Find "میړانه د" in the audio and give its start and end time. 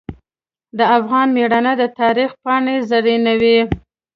1.35-1.83